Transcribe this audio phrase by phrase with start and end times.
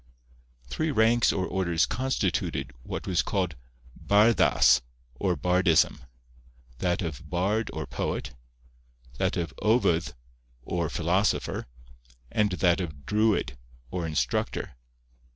[0.65, 3.55] Three ranks or orders constituted what was called
[3.95, 4.81] barddas,
[5.13, 5.99] or bardism;
[6.79, 8.31] that of bard or poet,
[9.19, 10.15] that of ovydd
[10.63, 11.67] or philosopher,
[12.31, 13.59] and that of druid
[13.91, 14.75] or instructor.